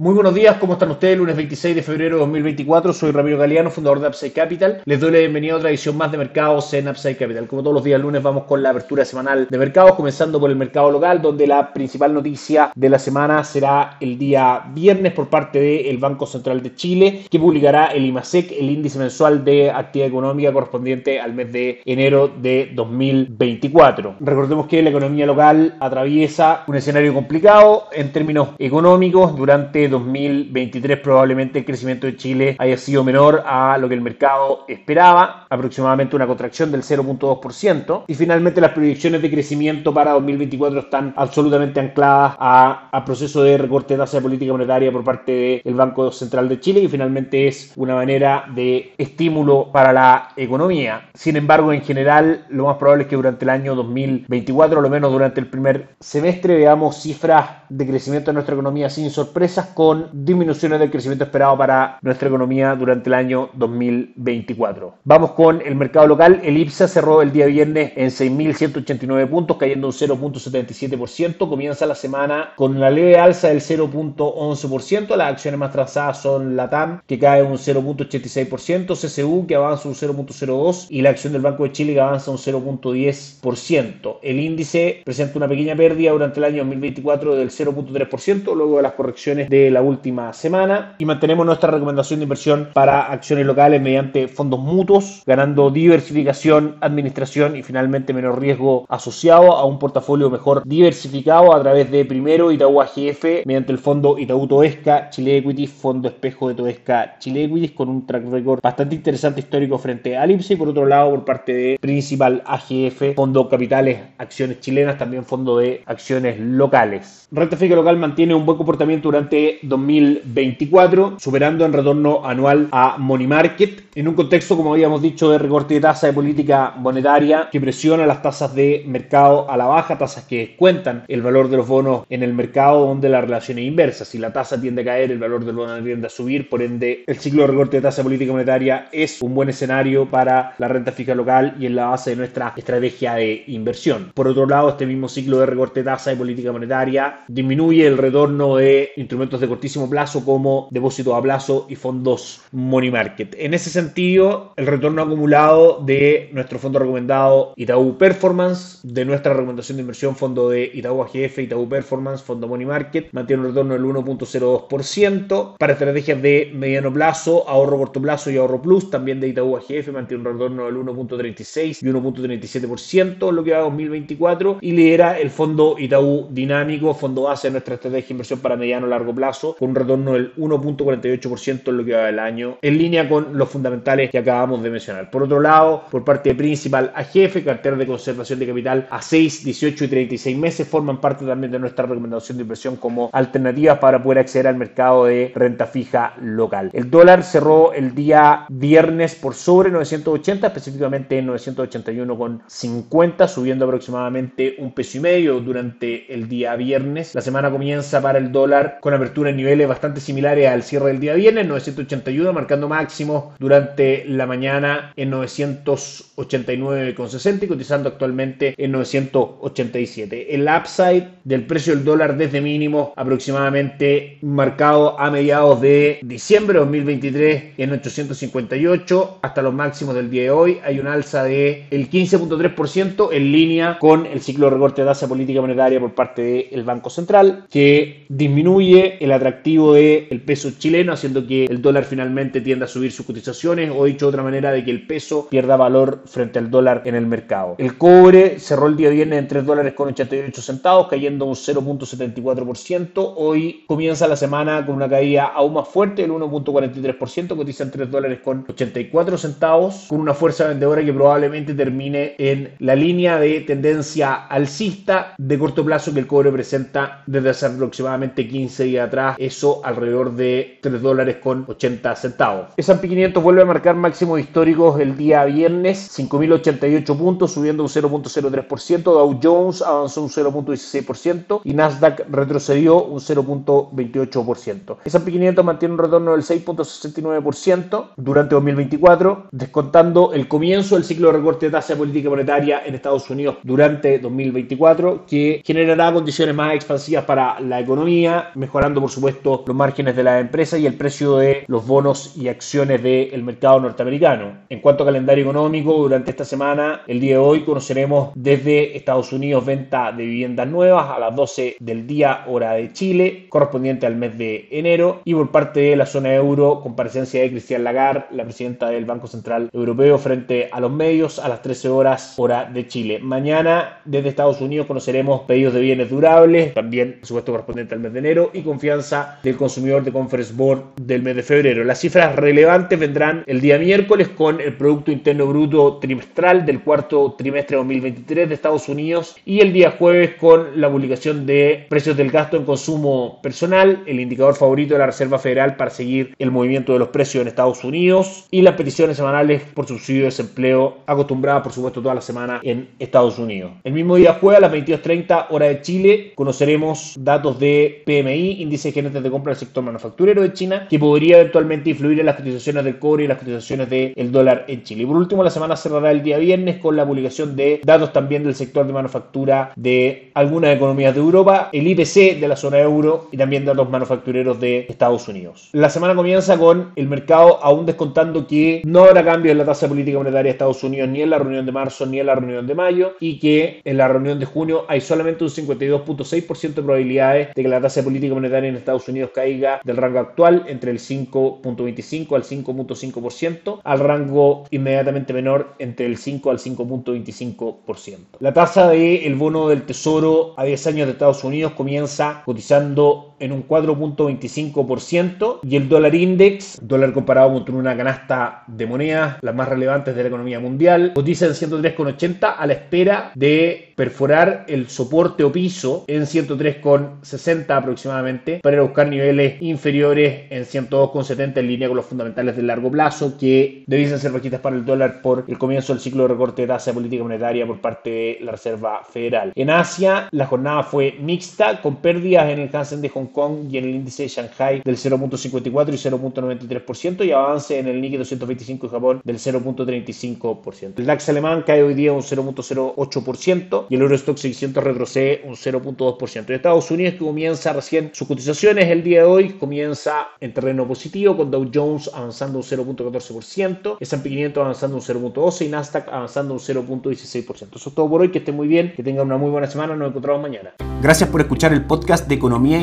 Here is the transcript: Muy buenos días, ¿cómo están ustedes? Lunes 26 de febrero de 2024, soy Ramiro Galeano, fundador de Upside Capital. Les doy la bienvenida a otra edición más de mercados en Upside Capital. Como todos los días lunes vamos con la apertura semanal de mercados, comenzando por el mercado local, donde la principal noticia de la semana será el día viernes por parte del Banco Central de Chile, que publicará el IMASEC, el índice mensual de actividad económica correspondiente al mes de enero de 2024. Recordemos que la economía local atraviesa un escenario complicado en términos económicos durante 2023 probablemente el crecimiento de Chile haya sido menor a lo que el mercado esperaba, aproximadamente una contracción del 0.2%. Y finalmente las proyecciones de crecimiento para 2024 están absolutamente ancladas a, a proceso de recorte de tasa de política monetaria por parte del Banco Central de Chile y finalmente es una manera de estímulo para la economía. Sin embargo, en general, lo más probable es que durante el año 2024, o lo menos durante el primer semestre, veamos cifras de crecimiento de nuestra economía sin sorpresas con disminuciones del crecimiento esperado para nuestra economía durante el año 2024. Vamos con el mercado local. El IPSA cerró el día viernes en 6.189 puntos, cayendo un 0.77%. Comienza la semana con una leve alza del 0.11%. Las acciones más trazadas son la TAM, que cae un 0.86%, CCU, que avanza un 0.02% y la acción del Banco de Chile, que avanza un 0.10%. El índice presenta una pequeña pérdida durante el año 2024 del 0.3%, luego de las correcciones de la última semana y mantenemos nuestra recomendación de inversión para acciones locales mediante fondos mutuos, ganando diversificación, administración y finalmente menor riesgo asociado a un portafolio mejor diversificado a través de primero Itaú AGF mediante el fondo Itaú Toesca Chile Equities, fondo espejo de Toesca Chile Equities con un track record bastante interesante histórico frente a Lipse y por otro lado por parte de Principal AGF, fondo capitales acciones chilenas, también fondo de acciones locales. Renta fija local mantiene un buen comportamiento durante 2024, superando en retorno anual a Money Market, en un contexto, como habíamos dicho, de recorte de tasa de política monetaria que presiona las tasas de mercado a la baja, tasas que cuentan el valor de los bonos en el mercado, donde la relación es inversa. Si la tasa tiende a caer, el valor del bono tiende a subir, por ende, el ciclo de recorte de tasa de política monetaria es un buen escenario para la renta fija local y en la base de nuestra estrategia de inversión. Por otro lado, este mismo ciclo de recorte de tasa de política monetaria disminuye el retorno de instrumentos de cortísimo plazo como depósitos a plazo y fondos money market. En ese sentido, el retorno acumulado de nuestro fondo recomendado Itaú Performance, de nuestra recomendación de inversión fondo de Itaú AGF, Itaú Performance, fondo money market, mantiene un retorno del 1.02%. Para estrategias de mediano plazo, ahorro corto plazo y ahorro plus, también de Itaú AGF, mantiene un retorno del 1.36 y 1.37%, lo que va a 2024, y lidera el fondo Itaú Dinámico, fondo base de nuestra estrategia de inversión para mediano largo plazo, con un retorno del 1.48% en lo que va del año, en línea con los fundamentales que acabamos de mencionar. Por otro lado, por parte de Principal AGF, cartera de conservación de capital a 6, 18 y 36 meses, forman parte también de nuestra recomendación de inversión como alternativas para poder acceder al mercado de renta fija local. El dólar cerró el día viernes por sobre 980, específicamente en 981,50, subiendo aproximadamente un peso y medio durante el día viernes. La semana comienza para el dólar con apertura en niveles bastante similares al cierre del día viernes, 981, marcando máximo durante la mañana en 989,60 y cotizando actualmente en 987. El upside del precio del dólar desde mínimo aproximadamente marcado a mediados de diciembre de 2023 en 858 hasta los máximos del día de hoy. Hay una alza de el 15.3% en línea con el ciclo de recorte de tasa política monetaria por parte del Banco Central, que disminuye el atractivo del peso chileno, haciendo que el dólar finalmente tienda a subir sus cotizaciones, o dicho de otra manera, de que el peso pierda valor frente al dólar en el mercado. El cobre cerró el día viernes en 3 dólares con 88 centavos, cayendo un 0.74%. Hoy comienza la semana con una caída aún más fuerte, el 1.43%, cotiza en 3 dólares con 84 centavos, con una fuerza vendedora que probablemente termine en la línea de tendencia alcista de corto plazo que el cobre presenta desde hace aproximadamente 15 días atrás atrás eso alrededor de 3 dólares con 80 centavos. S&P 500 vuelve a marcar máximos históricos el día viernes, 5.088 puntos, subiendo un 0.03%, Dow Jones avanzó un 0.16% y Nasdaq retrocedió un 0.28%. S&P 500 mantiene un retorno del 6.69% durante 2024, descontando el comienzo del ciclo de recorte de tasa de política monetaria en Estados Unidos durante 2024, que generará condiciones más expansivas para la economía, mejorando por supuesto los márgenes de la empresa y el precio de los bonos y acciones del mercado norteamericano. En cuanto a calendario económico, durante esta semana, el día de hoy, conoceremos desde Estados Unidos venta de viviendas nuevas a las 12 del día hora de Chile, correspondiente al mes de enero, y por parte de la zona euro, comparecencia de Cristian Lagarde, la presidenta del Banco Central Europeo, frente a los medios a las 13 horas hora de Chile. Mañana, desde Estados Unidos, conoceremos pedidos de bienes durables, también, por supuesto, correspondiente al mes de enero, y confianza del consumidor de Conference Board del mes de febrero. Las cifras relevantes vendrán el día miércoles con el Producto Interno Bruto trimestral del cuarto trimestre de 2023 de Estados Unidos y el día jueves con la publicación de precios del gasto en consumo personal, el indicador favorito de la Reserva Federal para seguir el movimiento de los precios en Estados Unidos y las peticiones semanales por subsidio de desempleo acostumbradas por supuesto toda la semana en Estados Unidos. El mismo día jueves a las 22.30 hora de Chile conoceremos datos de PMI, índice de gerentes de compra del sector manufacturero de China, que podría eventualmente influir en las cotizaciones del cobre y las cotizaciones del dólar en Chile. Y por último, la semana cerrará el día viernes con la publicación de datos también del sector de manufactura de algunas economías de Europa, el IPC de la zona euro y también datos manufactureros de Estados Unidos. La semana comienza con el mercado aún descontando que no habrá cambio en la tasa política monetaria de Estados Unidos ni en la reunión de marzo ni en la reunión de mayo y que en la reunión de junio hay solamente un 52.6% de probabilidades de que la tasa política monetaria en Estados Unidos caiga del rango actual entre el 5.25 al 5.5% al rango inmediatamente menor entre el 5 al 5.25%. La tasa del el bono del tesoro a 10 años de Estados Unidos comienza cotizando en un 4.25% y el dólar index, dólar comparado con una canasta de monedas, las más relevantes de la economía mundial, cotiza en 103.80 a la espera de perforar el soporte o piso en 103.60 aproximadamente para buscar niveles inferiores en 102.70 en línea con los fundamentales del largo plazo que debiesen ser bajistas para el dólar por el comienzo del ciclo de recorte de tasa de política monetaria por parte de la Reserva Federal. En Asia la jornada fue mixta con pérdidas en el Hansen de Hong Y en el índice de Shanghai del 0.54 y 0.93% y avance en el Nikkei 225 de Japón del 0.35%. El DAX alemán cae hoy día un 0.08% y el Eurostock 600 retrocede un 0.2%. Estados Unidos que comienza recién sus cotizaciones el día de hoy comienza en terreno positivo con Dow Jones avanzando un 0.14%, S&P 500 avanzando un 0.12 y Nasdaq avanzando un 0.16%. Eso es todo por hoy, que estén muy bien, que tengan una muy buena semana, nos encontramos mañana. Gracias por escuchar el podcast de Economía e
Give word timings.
Muy 0.00 0.14
buenos 0.14 0.32
días, 0.32 0.58
¿cómo 0.58 0.74
están 0.74 0.92
ustedes? 0.92 1.18
Lunes 1.18 1.34
26 1.34 1.74
de 1.74 1.82
febrero 1.82 2.14
de 2.14 2.20
2024, 2.20 2.92
soy 2.92 3.10
Ramiro 3.10 3.36
Galeano, 3.36 3.68
fundador 3.68 3.98
de 3.98 4.06
Upside 4.06 4.30
Capital. 4.30 4.80
Les 4.84 5.00
doy 5.00 5.10
la 5.10 5.18
bienvenida 5.18 5.54
a 5.54 5.56
otra 5.56 5.70
edición 5.70 5.96
más 5.96 6.12
de 6.12 6.18
mercados 6.18 6.72
en 6.72 6.86
Upside 6.86 7.16
Capital. 7.16 7.48
Como 7.48 7.64
todos 7.64 7.74
los 7.74 7.82
días 7.82 8.00
lunes 8.00 8.22
vamos 8.22 8.44
con 8.44 8.62
la 8.62 8.70
apertura 8.70 9.04
semanal 9.04 9.48
de 9.50 9.58
mercados, 9.58 9.96
comenzando 9.96 10.38
por 10.38 10.50
el 10.50 10.56
mercado 10.56 10.92
local, 10.92 11.20
donde 11.20 11.48
la 11.48 11.72
principal 11.72 12.14
noticia 12.14 12.70
de 12.76 12.88
la 12.88 13.00
semana 13.00 13.42
será 13.42 13.96
el 13.98 14.16
día 14.16 14.66
viernes 14.72 15.14
por 15.14 15.30
parte 15.30 15.58
del 15.58 15.98
Banco 15.98 16.26
Central 16.26 16.62
de 16.62 16.76
Chile, 16.76 17.24
que 17.28 17.40
publicará 17.40 17.86
el 17.86 18.06
IMASEC, 18.06 18.52
el 18.52 18.70
índice 18.70 19.00
mensual 19.00 19.44
de 19.44 19.72
actividad 19.72 20.10
económica 20.10 20.52
correspondiente 20.52 21.18
al 21.18 21.34
mes 21.34 21.52
de 21.52 21.80
enero 21.84 22.28
de 22.40 22.70
2024. 22.72 24.14
Recordemos 24.20 24.68
que 24.68 24.80
la 24.80 24.90
economía 24.90 25.26
local 25.26 25.74
atraviesa 25.80 26.62
un 26.68 26.76
escenario 26.76 27.12
complicado 27.12 27.88
en 27.90 28.12
términos 28.12 28.50
económicos 28.60 29.36
durante 29.36 29.87
2023 29.88 31.00
probablemente 31.00 31.58
el 31.60 31.64
crecimiento 31.64 32.06
de 32.06 32.16
Chile 32.16 32.56
haya 32.58 32.76
sido 32.76 33.04
menor 33.04 33.42
a 33.46 33.78
lo 33.78 33.88
que 33.88 33.94
el 33.94 34.00
mercado 34.00 34.64
esperaba, 34.68 35.46
aproximadamente 35.48 36.16
una 36.16 36.26
contracción 36.26 36.70
del 36.70 36.82
0.2%. 36.82 38.04
Y 38.06 38.14
finalmente 38.14 38.60
las 38.60 38.72
proyecciones 38.72 39.22
de 39.22 39.30
crecimiento 39.30 39.92
para 39.92 40.12
2024 40.12 40.80
están 40.80 41.14
absolutamente 41.16 41.80
ancladas 41.80 42.36
a, 42.38 42.88
a 42.92 43.04
proceso 43.04 43.42
de 43.42 43.58
recorte 43.58 43.94
de 43.94 43.98
tasa 43.98 44.18
de 44.18 44.22
política 44.22 44.52
monetaria 44.52 44.92
por 44.92 45.04
parte 45.04 45.62
del 45.64 45.74
Banco 45.74 46.10
Central 46.12 46.48
de 46.48 46.60
Chile 46.60 46.80
y 46.80 46.88
finalmente 46.88 47.48
es 47.48 47.72
una 47.76 47.94
manera 47.94 48.44
de 48.54 48.94
estímulo 48.98 49.70
para 49.72 49.92
la 49.92 50.28
economía. 50.36 51.08
Sin 51.14 51.36
embargo, 51.36 51.72
en 51.72 51.82
general, 51.82 52.46
lo 52.48 52.66
más 52.66 52.76
probable 52.76 53.04
es 53.04 53.08
que 53.08 53.16
durante 53.16 53.44
el 53.44 53.50
año 53.50 53.74
2024, 53.74 54.78
o 54.78 54.82
lo 54.82 54.90
menos 54.90 55.12
durante 55.12 55.40
el 55.40 55.48
primer 55.48 55.90
semestre, 56.00 56.56
veamos 56.56 57.02
cifras 57.02 57.62
de 57.68 57.86
crecimiento 57.86 58.30
de 58.30 58.34
nuestra 58.34 58.54
economía 58.54 58.90
sin 58.90 59.10
sorpresas 59.10 59.68
con 59.78 60.10
disminuciones 60.12 60.80
del 60.80 60.90
crecimiento 60.90 61.22
esperado 61.22 61.56
para 61.56 62.00
nuestra 62.02 62.26
economía 62.26 62.74
durante 62.74 63.08
el 63.08 63.14
año 63.14 63.50
2024. 63.52 64.94
Vamos 65.04 65.30
con 65.34 65.62
el 65.64 65.76
mercado 65.76 66.08
local. 66.08 66.40
El 66.42 66.56
IPSA 66.56 66.88
cerró 66.88 67.22
el 67.22 67.30
día 67.30 67.46
viernes 67.46 67.92
en 67.94 68.08
6.189 68.08 69.28
puntos, 69.30 69.56
cayendo 69.56 69.86
un 69.86 69.92
0.77%. 69.92 71.48
Comienza 71.48 71.86
la 71.86 71.94
semana 71.94 72.54
con 72.56 72.76
una 72.76 72.90
leve 72.90 73.18
alza 73.18 73.50
del 73.50 73.60
0.11%. 73.60 75.14
Las 75.14 75.30
acciones 75.30 75.60
más 75.60 75.70
trazadas 75.70 76.22
son 76.22 76.56
la 76.56 76.68
TAM, 76.68 77.00
que 77.06 77.20
cae 77.20 77.44
un 77.44 77.56
0.86%, 77.56 78.96
CCU, 78.96 79.46
que 79.46 79.54
avanza 79.54 79.88
un 79.88 79.94
0.02% 79.94 80.86
y 80.88 81.02
la 81.02 81.10
acción 81.10 81.32
del 81.32 81.42
Banco 81.42 81.62
de 81.62 81.70
Chile, 81.70 81.94
que 81.94 82.00
avanza 82.00 82.32
un 82.32 82.38
0.10%. 82.38 84.16
El 84.22 84.40
índice 84.40 85.02
presenta 85.04 85.38
una 85.38 85.46
pequeña 85.46 85.76
pérdida 85.76 86.10
durante 86.10 86.40
el 86.40 86.44
año 86.46 86.56
2024 86.64 87.36
del 87.36 87.50
0.3%, 87.50 88.56
luego 88.56 88.78
de 88.78 88.82
las 88.82 88.94
correcciones 88.94 89.48
de 89.48 89.67
la 89.70 89.82
última 89.82 90.32
semana 90.32 90.94
y 90.98 91.04
mantenemos 91.04 91.46
nuestra 91.46 91.70
recomendación 91.70 92.20
de 92.20 92.24
inversión 92.24 92.68
para 92.72 93.10
acciones 93.12 93.46
locales 93.46 93.80
mediante 93.80 94.28
fondos 94.28 94.60
mutuos, 94.60 95.22
ganando 95.26 95.70
diversificación, 95.70 96.76
administración 96.80 97.56
y 97.56 97.62
finalmente 97.62 98.12
menor 98.12 98.40
riesgo 98.40 98.86
asociado 98.88 99.52
a 99.52 99.64
un 99.64 99.78
portafolio 99.78 100.30
mejor 100.30 100.62
diversificado 100.64 101.54
a 101.54 101.60
través 101.60 101.90
de 101.90 102.04
primero 102.04 102.52
Itaú 102.52 102.80
AGF 102.80 103.44
mediante 103.44 103.72
el 103.72 103.78
fondo 103.78 104.18
Itaú 104.18 104.46
Toesca 104.46 105.10
Chile 105.10 105.38
Equities, 105.38 105.70
fondo 105.70 106.08
espejo 106.08 106.48
de 106.48 106.54
Toesca 106.54 107.18
Chile 107.18 107.44
Equities 107.44 107.72
con 107.72 107.88
un 107.88 108.06
track 108.06 108.24
record 108.30 108.60
bastante 108.62 108.94
interesante 108.94 109.40
histórico 109.40 109.78
frente 109.78 110.16
a 110.16 110.26
Lipse 110.26 110.54
y 110.54 110.56
por 110.56 110.68
otro 110.68 110.86
lado 110.86 111.10
por 111.10 111.24
parte 111.24 111.52
de 111.52 111.78
Principal 111.80 112.42
AGF, 112.46 113.14
fondo 113.14 113.48
capitales 113.48 114.00
acciones 114.18 114.60
chilenas, 114.60 114.98
también 114.98 115.24
fondo 115.24 115.58
de 115.58 115.82
acciones 115.86 116.38
locales. 116.38 117.28
Renta 117.30 117.56
fija 117.56 117.74
local 117.74 117.98
mantiene 117.98 118.34
un 118.34 118.46
buen 118.46 118.56
comportamiento 118.56 119.08
durante 119.08 119.57
2024, 119.62 121.16
superando 121.18 121.64
en 121.64 121.72
retorno 121.72 122.26
anual 122.26 122.68
a 122.72 122.96
Money 122.98 123.26
Market, 123.26 123.88
en 123.94 124.06
un 124.06 124.14
contexto, 124.14 124.56
como 124.56 124.72
habíamos 124.72 125.02
dicho, 125.02 125.30
de 125.30 125.38
recorte 125.38 125.74
de 125.74 125.80
tasa 125.80 126.06
de 126.06 126.12
política 126.12 126.74
monetaria 126.76 127.48
que 127.50 127.60
presiona 127.60 128.06
las 128.06 128.22
tasas 128.22 128.54
de 128.54 128.84
mercado 128.86 129.50
a 129.50 129.56
la 129.56 129.66
baja, 129.66 129.98
tasas 129.98 130.24
que 130.24 130.54
cuentan 130.56 131.04
el 131.08 131.22
valor 131.22 131.48
de 131.48 131.56
los 131.56 131.66
bonos 131.66 132.04
en 132.08 132.22
el 132.22 132.32
mercado, 132.32 132.86
donde 132.86 133.08
la 133.08 133.20
relación 133.20 133.58
es 133.58 133.64
inversa. 133.64 134.04
Si 134.04 134.18
la 134.18 134.32
tasa 134.32 134.60
tiende 134.60 134.82
a 134.82 134.84
caer, 134.84 135.10
el 135.10 135.18
valor 135.18 135.44
del 135.44 135.56
bono 135.56 135.82
tiende 135.82 136.06
a 136.06 136.10
subir, 136.10 136.48
por 136.48 136.62
ende, 136.62 137.04
el 137.06 137.18
ciclo 137.18 137.42
de 137.42 137.48
recorte 137.48 137.78
de 137.78 137.82
tasa 137.82 138.02
de 138.02 138.04
política 138.04 138.32
monetaria 138.32 138.88
es 138.92 139.20
un 139.20 139.34
buen 139.34 139.48
escenario 139.48 140.06
para 140.06 140.54
la 140.58 140.68
renta 140.68 140.92
fija 140.92 141.14
local 141.14 141.56
y 141.58 141.66
en 141.66 141.74
la 141.74 141.86
base 141.86 142.10
de 142.10 142.16
nuestra 142.16 142.54
estrategia 142.56 143.14
de 143.14 143.44
inversión. 143.48 144.12
Por 144.14 144.28
otro 144.28 144.46
lado, 144.46 144.68
este 144.68 144.86
mismo 144.86 145.08
ciclo 145.08 145.40
de 145.40 145.46
recorte 145.46 145.80
de 145.80 145.84
tasa 145.84 146.10
de 146.10 146.16
política 146.16 146.52
monetaria 146.52 147.20
disminuye 147.26 147.86
el 147.86 147.98
retorno 147.98 148.56
de 148.56 148.90
instrumentos 148.96 149.40
de 149.40 149.47
cortísimo 149.48 149.88
plazo 149.88 150.24
como 150.24 150.68
depósitos 150.70 151.14
a 151.14 151.22
plazo 151.22 151.66
y 151.68 151.74
fondos 151.74 152.42
money 152.52 152.90
market. 152.90 153.34
En 153.38 153.54
ese 153.54 153.70
sentido, 153.70 154.52
el 154.56 154.66
retorno 154.66 155.02
acumulado 155.02 155.80
de 155.84 156.30
nuestro 156.32 156.58
fondo 156.58 156.78
recomendado 156.78 157.52
Itaú 157.56 157.96
Performance, 157.98 158.80
de 158.82 159.04
nuestra 159.04 159.32
recomendación 159.34 159.76
de 159.76 159.82
inversión 159.82 160.16
fondo 160.16 160.48
de 160.50 160.70
Itaú 160.72 161.02
AGF, 161.02 161.38
Itaú 161.38 161.68
Performance, 161.68 162.22
fondo 162.22 162.48
money 162.48 162.66
market, 162.66 163.08
mantiene 163.12 163.42
un 163.42 163.48
retorno 163.48 163.74
del 163.74 163.84
1.02%. 163.84 165.56
Para 165.58 165.72
estrategias 165.72 166.20
de 166.22 166.50
mediano 166.54 166.92
plazo, 166.92 167.48
ahorro 167.48 167.78
corto 167.78 168.00
plazo 168.00 168.30
y 168.30 168.36
ahorro 168.36 168.60
plus, 168.60 168.90
también 168.90 169.20
de 169.20 169.28
Itaú 169.28 169.56
AGF, 169.56 169.88
mantiene 169.92 170.22
un 170.22 170.32
retorno 170.34 170.64
del 170.66 170.76
1.36 170.76 171.82
y 171.82 171.86
1.37%, 171.86 173.32
lo 173.32 173.44
que 173.44 173.52
va 173.52 173.58
a 173.58 173.62
2024, 173.62 174.58
y 174.60 174.72
lidera 174.72 175.18
el 175.18 175.30
fondo 175.30 175.76
Itaú 175.78 176.28
Dinámico, 176.30 176.94
fondo 176.94 177.22
base 177.22 177.48
de 177.48 177.52
nuestra 177.52 177.74
estrategia 177.74 178.08
de 178.08 178.14
inversión 178.14 178.40
para 178.40 178.56
mediano 178.56 178.86
largo 178.86 179.14
plazo, 179.14 179.37
con 179.58 179.70
un 179.70 179.74
retorno 179.74 180.12
del 180.12 180.34
1.48% 180.36 181.68
en 181.68 181.76
lo 181.76 181.84
que 181.84 181.92
va 181.92 182.06
del 182.06 182.18
año, 182.18 182.58
en 182.62 182.78
línea 182.78 183.08
con 183.08 183.36
los 183.36 183.48
fundamentales 183.48 184.10
que 184.10 184.18
acabamos 184.18 184.62
de 184.62 184.70
mencionar. 184.70 185.10
Por 185.10 185.22
otro 185.22 185.40
lado, 185.40 185.84
por 185.90 186.04
parte 186.04 186.30
de 186.30 186.34
Principal 186.34 186.92
AGF, 186.94 187.44
cartera 187.44 187.76
de 187.76 187.86
conservación 187.86 188.38
de 188.38 188.46
capital 188.46 188.86
a 188.90 189.02
6, 189.02 189.44
18 189.44 189.84
y 189.84 189.88
36 189.88 190.36
meses, 190.36 190.68
forman 190.68 191.00
parte 191.00 191.24
también 191.24 191.52
de 191.52 191.58
nuestra 191.58 191.86
recomendación 191.86 192.38
de 192.38 192.42
inversión 192.42 192.76
como 192.76 193.10
alternativas 193.12 193.78
para 193.78 194.02
poder 194.02 194.18
acceder 194.18 194.48
al 194.48 194.56
mercado 194.56 195.06
de 195.06 195.32
renta 195.34 195.66
fija 195.66 196.14
local. 196.20 196.70
El 196.72 196.90
dólar 196.90 197.22
cerró 197.22 197.72
el 197.72 197.94
día 197.94 198.46
viernes 198.48 199.14
por 199.14 199.34
sobre 199.34 199.70
980, 199.70 200.46
específicamente 200.46 201.18
en 201.18 201.28
981,50, 201.28 203.28
subiendo 203.28 203.64
aproximadamente 203.64 204.56
un 204.58 204.72
peso 204.72 204.98
y 204.98 205.00
medio 205.00 205.40
durante 205.40 206.12
el 206.12 206.28
día 206.28 206.56
viernes. 206.56 207.14
La 207.14 207.20
semana 207.20 207.50
comienza 207.50 208.00
para 208.00 208.18
el 208.18 208.32
dólar 208.32 208.78
con 208.80 208.94
apertura 208.94 209.27
en 209.28 209.36
niveles 209.36 209.68
bastante 209.68 210.00
similares 210.00 210.48
al 210.48 210.62
cierre 210.62 210.86
del 210.88 211.00
día 211.00 211.12
viernes, 211.14 211.46
981, 211.46 212.32
marcando 212.32 212.66
máximo 212.68 213.34
durante 213.38 214.04
la 214.06 214.26
mañana 214.26 214.92
en 214.96 215.12
989,60 215.12 217.42
y 217.42 217.46
cotizando 217.46 217.88
actualmente 217.88 218.54
en 218.56 218.72
987. 218.72 220.34
El 220.34 220.48
upside 220.48 221.08
del 221.24 221.44
precio 221.46 221.74
del 221.74 221.84
dólar 221.84 222.16
desde 222.16 222.40
mínimo 222.40 222.92
aproximadamente 222.96 224.18
marcado 224.22 224.98
a 224.98 225.10
mediados 225.10 225.60
de 225.60 225.98
diciembre 226.02 226.54
de 226.54 226.60
2023 226.60 227.44
en 227.58 227.72
858 227.72 229.18
hasta 229.22 229.42
los 229.42 229.54
máximos 229.54 229.94
del 229.94 230.10
día 230.10 230.24
de 230.24 230.30
hoy. 230.30 230.58
Hay 230.64 230.78
una 230.78 230.94
alza 230.94 231.24
de 231.24 231.66
el 231.70 231.90
15.3% 231.90 233.08
en 233.12 233.32
línea 233.32 233.78
con 233.78 234.06
el 234.06 234.20
ciclo 234.20 234.46
de 234.46 234.54
recorte 234.54 234.82
de 234.82 234.88
tasa 234.88 235.08
política 235.08 235.40
monetaria 235.40 235.80
por 235.80 235.94
parte 235.94 236.48
del 236.50 236.64
Banco 236.64 236.90
Central, 236.90 237.46
que 237.50 238.06
disminuye 238.08 239.02
el 239.04 239.12
atractivo 239.18 239.74
del 239.74 240.22
peso 240.24 240.50
chileno, 240.58 240.92
haciendo 240.92 241.26
que 241.26 241.44
el 241.44 241.60
dólar 241.60 241.84
finalmente 241.84 242.40
tienda 242.40 242.64
a 242.64 242.68
subir 242.68 242.92
sus 242.92 243.06
cotizaciones, 243.06 243.70
o 243.74 243.84
dicho 243.84 244.06
de 244.06 244.10
otra 244.10 244.22
manera, 244.22 244.50
de 244.50 244.64
que 244.64 244.70
el 244.70 244.86
peso 244.86 245.28
pierda 245.28 245.56
valor 245.56 246.02
frente 246.06 246.38
al 246.38 246.50
dólar 246.50 246.82
en 246.84 246.94
el 246.94 247.06
mercado. 247.06 247.54
El 247.58 247.76
cobre 247.76 248.38
cerró 248.38 248.66
el 248.66 248.76
día 248.76 248.90
viernes 248.90 249.18
en 249.18 249.28
3 249.28 249.44
dólares 249.44 249.74
con 249.74 249.88
88 249.88 250.42
centavos, 250.42 250.88
cayendo 250.88 251.24
un 251.26 251.34
0.74%. 251.34 253.14
Hoy 253.16 253.64
comienza 253.66 254.08
la 254.08 254.16
semana 254.16 254.64
con 254.64 254.76
una 254.76 254.88
caída 254.88 255.26
aún 255.26 255.54
más 255.54 255.68
fuerte, 255.68 256.04
el 256.04 256.10
1.43%, 256.10 257.36
cotiza 257.36 257.64
en 257.64 257.70
3 257.70 257.90
dólares 257.90 258.20
con 258.22 258.44
84 258.48 259.18
centavos, 259.18 259.86
con 259.88 260.00
una 260.00 260.14
fuerza 260.14 260.48
vendedora 260.48 260.84
que 260.84 260.92
probablemente 260.92 261.54
termine 261.54 262.14
en 262.18 262.52
la 262.58 262.74
línea 262.74 263.18
de 263.18 263.40
tendencia 263.40 264.26
alcista 264.26 265.14
de 265.18 265.38
corto 265.38 265.64
plazo 265.64 265.92
que 265.92 266.00
el 266.00 266.06
cobre 266.06 266.30
presenta 266.30 267.02
desde 267.06 267.30
hace 267.30 267.46
aproximadamente 267.46 268.26
15 268.28 268.64
días 268.64 268.86
atrás 268.86 268.97
atrás 268.98 269.16
eso 269.18 269.60
alrededor 269.64 270.14
de 270.14 270.58
3 270.62 270.82
dólares 270.82 271.16
con 271.22 271.44
80 271.46 271.94
centavos. 271.96 272.46
S&P 272.56 272.88
500 272.88 273.22
vuelve 273.22 273.42
a 273.42 273.44
marcar 273.44 273.74
máximos 273.76 274.20
históricos 274.20 274.80
el 274.80 274.96
día 274.96 275.24
viernes, 275.24 275.90
5.088 275.98 276.96
puntos, 276.96 277.32
subiendo 277.32 277.62
un 277.62 277.68
0.03%, 277.68 278.82
Dow 278.82 279.20
Jones 279.22 279.62
avanzó 279.62 280.02
un 280.02 280.08
0.16% 280.08 281.40
y 281.44 281.54
Nasdaq 281.54 282.06
retrocedió 282.10 282.84
un 282.84 283.00
0.28%. 283.00 284.76
S&P 284.84 285.12
500 285.12 285.44
mantiene 285.44 285.74
un 285.74 285.80
retorno 285.80 286.12
del 286.12 286.22
6.69% 286.22 287.88
durante 287.96 288.34
2024, 288.34 289.28
descontando 289.30 290.12
el 290.12 290.28
comienzo 290.28 290.74
del 290.74 290.84
ciclo 290.84 291.08
de 291.08 291.18
recorte 291.18 291.46
de 291.46 291.52
tasa 291.52 291.74
de 291.74 291.78
política 291.78 292.08
monetaria 292.08 292.62
en 292.64 292.74
Estados 292.74 293.08
Unidos 293.10 293.36
durante 293.42 293.98
2024, 293.98 295.06
que 295.06 295.42
generará 295.44 295.92
condiciones 295.92 296.34
más 296.34 296.54
expansivas 296.54 297.04
para 297.04 297.40
la 297.40 297.60
economía, 297.60 298.30
mejorando 298.34 298.80
por 298.80 298.87
supuesto 298.90 299.44
los 299.46 299.56
márgenes 299.56 299.96
de 299.96 300.02
la 300.02 300.20
empresa 300.20 300.58
y 300.58 300.66
el 300.66 300.74
precio 300.74 301.16
de 301.16 301.44
los 301.46 301.66
bonos 301.66 302.16
y 302.16 302.28
acciones 302.28 302.82
del 302.82 303.22
mercado 303.22 303.60
norteamericano. 303.60 304.38
En 304.48 304.60
cuanto 304.60 304.82
a 304.82 304.86
calendario 304.86 305.24
económico, 305.24 305.74
durante 305.74 306.10
esta 306.10 306.24
semana, 306.24 306.82
el 306.86 307.00
día 307.00 307.12
de 307.12 307.18
hoy, 307.18 307.44
conoceremos 307.44 308.10
desde 308.14 308.76
Estados 308.76 309.12
Unidos 309.12 309.44
venta 309.44 309.92
de 309.92 310.04
viviendas 310.04 310.48
nuevas 310.48 310.90
a 310.90 310.98
las 310.98 311.14
12 311.14 311.56
del 311.60 311.86
día 311.86 312.24
hora 312.26 312.52
de 312.52 312.72
Chile, 312.72 313.26
correspondiente 313.28 313.86
al 313.86 313.96
mes 313.96 314.16
de 314.16 314.48
enero, 314.50 315.02
y 315.04 315.14
por 315.14 315.30
parte 315.30 315.60
de 315.60 315.76
la 315.76 315.86
zona 315.86 316.14
euro, 316.14 316.60
comparecencia 316.60 317.20
de 317.20 317.30
Cristian 317.30 317.64
Lagarde, 317.64 318.06
la 318.12 318.24
presidenta 318.24 318.68
del 318.70 318.84
Banco 318.84 319.06
Central 319.06 319.50
Europeo, 319.52 319.98
frente 319.98 320.48
a 320.52 320.60
los 320.60 320.70
medios 320.70 321.18
a 321.18 321.28
las 321.28 321.42
13 321.42 321.68
horas 321.68 322.14
hora 322.16 322.44
de 322.44 322.66
Chile. 322.66 322.98
Mañana, 323.00 323.80
desde 323.84 324.08
Estados 324.08 324.40
Unidos, 324.40 324.66
conoceremos 324.66 325.22
pedidos 325.22 325.54
de 325.54 325.60
bienes 325.60 325.90
durables, 325.90 326.54
también, 326.54 326.96
por 327.00 327.06
supuesto, 327.06 327.32
correspondiente 327.32 327.74
al 327.74 327.80
mes 327.80 327.92
de 327.92 327.98
enero, 327.98 328.30
y 328.32 328.42
confianza 328.42 328.77
del 329.24 329.36
consumidor 329.36 329.82
de 329.82 329.92
Conference 329.92 330.32
Board 330.32 330.62
del 330.80 331.02
mes 331.02 331.16
de 331.16 331.22
febrero. 331.24 331.64
Las 331.64 331.80
cifras 331.80 332.14
relevantes 332.14 332.78
vendrán 332.78 333.24
el 333.26 333.40
día 333.40 333.58
miércoles 333.58 334.08
con 334.08 334.40
el 334.40 334.56
Producto 334.56 334.92
Interno 334.92 335.26
Bruto 335.26 335.78
trimestral 335.80 336.46
del 336.46 336.60
cuarto 336.60 337.16
trimestre 337.18 337.56
de 337.56 337.62
2023 337.62 338.28
de 338.28 338.34
Estados 338.34 338.68
Unidos 338.68 339.16
y 339.24 339.40
el 339.40 339.52
día 339.52 339.72
jueves 339.72 340.14
con 340.14 340.60
la 340.60 340.70
publicación 340.70 341.26
de 341.26 341.66
precios 341.68 341.96
del 341.96 342.12
gasto 342.12 342.36
en 342.36 342.44
consumo 342.44 343.18
personal, 343.20 343.82
el 343.86 343.98
indicador 343.98 344.36
favorito 344.36 344.74
de 344.74 344.78
la 344.78 344.86
Reserva 344.86 345.18
Federal 345.18 345.56
para 345.56 345.70
seguir 345.70 346.14
el 346.18 346.30
movimiento 346.30 346.72
de 346.72 346.78
los 346.78 346.88
precios 346.88 347.22
en 347.22 347.28
Estados 347.28 347.64
Unidos 347.64 348.26
y 348.30 348.42
las 348.42 348.54
peticiones 348.54 348.96
semanales 348.96 349.42
por 349.54 349.66
subsidio 349.66 350.02
de 350.02 350.06
desempleo 350.06 350.78
acostumbradas 350.86 351.42
por 351.42 351.52
supuesto 351.52 351.82
toda 351.82 351.96
la 351.96 352.00
semana 352.00 352.40
en 352.44 352.68
Estados 352.78 353.18
Unidos. 353.18 353.52
El 353.64 353.72
mismo 353.72 353.96
día 353.96 354.14
jueves 354.14 354.38
a 354.38 354.48
las 354.48 354.52
22.30 354.52 355.26
hora 355.30 355.46
de 355.46 355.62
Chile 355.62 356.12
conoceremos 356.14 356.94
datos 356.98 357.38
de 357.38 357.82
PMI, 357.84 358.42
índice 358.42 358.67
de 358.68 358.72
gerentes 358.72 359.02
de 359.02 359.10
compra 359.10 359.32
del 359.32 359.40
sector 359.40 359.62
manufacturero 359.64 360.22
de 360.22 360.32
China, 360.32 360.66
que 360.68 360.78
podría 360.78 361.18
eventualmente 361.18 361.70
influir 361.70 362.00
en 362.00 362.06
las 362.06 362.16
cotizaciones 362.16 362.64
del 362.64 362.78
cobre 362.78 363.04
y 363.04 363.08
las 363.08 363.18
cotizaciones 363.18 363.70
del 363.70 364.12
dólar 364.12 364.44
en 364.48 364.62
Chile. 364.62 364.82
Y 364.82 364.86
por 364.86 364.96
último, 364.96 365.24
la 365.24 365.30
semana 365.30 365.56
cerrará 365.56 365.90
el 365.90 366.02
día 366.02 366.18
viernes 366.18 366.58
con 366.58 366.76
la 366.76 366.86
publicación 366.86 367.36
de 367.36 367.60
datos 367.64 367.92
también 367.92 368.24
del 368.24 368.34
sector 368.34 368.66
de 368.66 368.72
manufactura 368.72 369.52
de 369.56 370.10
algunas 370.14 370.54
economías 370.54 370.94
de 370.94 371.00
Europa, 371.00 371.48
el 371.52 371.66
IPC 371.66 372.20
de 372.20 372.28
la 372.28 372.36
zona 372.36 372.58
euro 372.58 373.08
y 373.12 373.16
también 373.16 373.44
datos 373.44 373.68
manufactureros 373.68 374.40
de 374.40 374.66
Estados 374.68 375.08
Unidos. 375.08 375.48
La 375.52 375.70
semana 375.70 375.94
comienza 375.94 376.38
con 376.38 376.72
el 376.76 376.88
mercado 376.88 377.42
aún 377.42 377.66
descontando 377.66 378.26
que 378.26 378.62
no 378.64 378.84
habrá 378.84 379.04
cambio 379.04 379.32
en 379.32 379.38
la 379.38 379.44
tasa 379.44 379.68
política 379.68 379.98
monetaria 379.98 380.24
de 380.24 380.30
Estados 380.30 380.62
Unidos 380.62 380.88
ni 380.88 381.02
en 381.02 381.10
la 381.10 381.18
reunión 381.18 381.46
de 381.46 381.52
marzo 381.52 381.86
ni 381.86 382.00
en 382.00 382.06
la 382.06 382.14
reunión 382.14 382.46
de 382.46 382.54
mayo 382.54 382.94
y 383.00 383.18
que 383.18 383.60
en 383.64 383.76
la 383.76 383.88
reunión 383.88 384.18
de 384.18 384.26
junio 384.26 384.64
hay 384.68 384.80
solamente 384.80 385.24
un 385.24 385.30
52.6% 385.30 386.54
de 386.54 386.62
probabilidades 386.62 387.28
de 387.34 387.42
que 387.42 387.48
la 387.48 387.60
tasa 387.60 387.82
política 387.82 388.14
monetaria 388.14 388.48
en 388.48 388.56
Estados 388.58 388.88
Unidos 388.88 389.10
caiga 389.14 389.60
del 389.64 389.76
rango 389.76 389.98
actual 389.98 390.44
entre 390.48 390.70
el 390.70 390.78
5.25 390.78 392.14
al 392.14 392.22
5.5% 392.24 393.60
al 393.64 393.78
rango 393.80 394.44
inmediatamente 394.50 395.12
menor 395.12 395.54
entre 395.58 395.86
el 395.86 395.96
5 395.96 396.30
al 396.30 396.38
5.25%. 396.38 397.96
La 398.20 398.32
tasa 398.32 398.68
del 398.68 399.06
el 399.06 399.14
bono 399.14 399.48
del 399.48 399.62
tesoro 399.62 400.34
a 400.36 400.44
10 400.44 400.66
años 400.68 400.86
de 400.86 400.92
Estados 400.92 401.24
Unidos 401.24 401.52
comienza 401.52 402.22
cotizando 402.24 403.07
en 403.20 403.32
un 403.32 403.46
4.25% 403.46 405.40
y 405.42 405.56
el 405.56 405.68
dólar 405.68 405.94
index, 405.94 406.58
dólar 406.62 406.92
comparado 406.92 407.44
con 407.44 407.54
una 407.54 407.76
canasta 407.76 408.44
de 408.46 408.66
monedas, 408.66 409.16
las 409.22 409.34
más 409.34 409.48
relevantes 409.48 409.94
de 409.94 410.02
la 410.02 410.08
economía 410.08 410.40
mundial, 410.40 410.92
cotiza 410.94 411.26
en 411.26 411.32
103.80 411.32 412.34
a 412.38 412.46
la 412.46 412.52
espera 412.52 413.12
de 413.14 413.72
perforar 413.76 414.44
el 414.48 414.68
soporte 414.68 415.22
o 415.22 415.30
piso 415.30 415.84
en 415.86 416.02
103.60 416.02 417.50
aproximadamente 417.50 418.40
para 418.42 418.60
buscar 418.62 418.88
niveles 418.88 419.40
inferiores 419.40 420.24
en 420.30 420.44
102.70 420.44 421.38
en 421.38 421.46
línea 421.46 421.68
con 421.68 421.76
los 421.76 421.86
fundamentales 421.86 422.36
del 422.36 422.48
largo 422.48 422.70
plazo 422.70 423.16
que 423.16 423.62
debiesen 423.66 423.98
ser 423.98 424.12
bajistas 424.12 424.40
para 424.40 424.56
el 424.56 424.64
dólar 424.64 425.00
por 425.00 425.24
el 425.28 425.38
comienzo 425.38 425.72
del 425.72 425.80
ciclo 425.80 426.02
de 426.02 426.08
recorte 426.08 426.42
de 426.42 426.48
tasa 426.48 426.70
de 426.70 426.74
política 426.74 427.02
monetaria 427.02 427.46
por 427.46 427.60
parte 427.60 427.90
de 427.90 428.18
la 428.22 428.32
Reserva 428.32 428.82
Federal. 428.82 429.32
En 429.34 429.50
Asia 429.50 430.08
la 430.10 430.26
jornada 430.26 430.62
fue 430.62 430.96
mixta 431.00 431.60
con 431.62 431.76
pérdidas 431.76 432.30
en 432.30 432.40
el 432.40 432.50
Hansen 432.52 432.80
de 432.80 432.88
Hong 432.88 433.07
Y 433.50 433.58
en 433.58 433.64
el 433.64 433.74
índice 433.74 434.04
de 434.04 434.08
Shanghai 434.08 434.62
del 434.64 434.76
0.54 434.76 435.68
y 435.68 435.76
0.93% 435.76 437.04
y 437.04 437.12
avance 437.12 437.58
en 437.58 437.66
el 437.66 437.80
Nikkei 437.80 437.98
225 437.98 438.66
de 438.66 438.70
Japón 438.70 439.00
del 439.04 439.18
0.35%. 439.18 440.74
El 440.76 440.86
DAX 440.86 441.08
alemán 441.08 441.42
cae 441.46 441.62
hoy 441.62 441.74
día 441.74 441.92
un 441.92 442.02
0.08% 442.02 443.66
y 443.68 443.74
el 443.74 443.82
Eurostock 443.82 444.16
600 444.16 444.62
retrocede 444.62 445.22
un 445.24 445.34
0.2%. 445.34 446.30
Estados 446.30 446.70
Unidos 446.70 446.94
que 446.94 446.98
comienza 447.00 447.52
recién 447.52 447.90
sus 447.92 448.06
cotizaciones 448.06 448.68
el 448.70 448.82
día 448.82 449.00
de 449.00 449.06
hoy 449.06 449.30
comienza 449.30 450.08
en 450.20 450.32
terreno 450.32 450.66
positivo 450.66 451.16
con 451.16 451.30
Dow 451.30 451.50
Jones 451.52 451.90
avanzando 451.92 452.38
un 452.38 452.44
0.14%, 452.44 453.76
S&P 453.80 454.08
500 454.08 454.40
avanzando 454.42 454.76
un 454.76 454.82
0.12 454.82 455.46
y 455.46 455.48
Nasdaq 455.48 455.88
avanzando 455.88 456.34
un 456.34 456.40
0.16%. 456.40 457.56
Eso 457.56 457.68
es 457.68 457.74
todo 457.74 457.88
por 457.88 458.00
hoy, 458.00 458.10
que 458.10 458.18
estén 458.18 458.36
muy 458.36 458.48
bien, 458.48 458.72
que 458.74 458.82
tengan 458.82 459.06
una 459.06 459.16
muy 459.16 459.30
buena 459.30 459.46
semana, 459.46 459.74
nos 459.74 459.88
encontramos 459.88 460.22
mañana. 460.22 460.54
Gracias 460.80 461.10
por 461.10 461.20
escuchar 461.20 461.52
el 461.52 461.64
podcast 461.64 462.06
de 462.08 462.14
Economía 462.14 462.58
e 462.58 462.62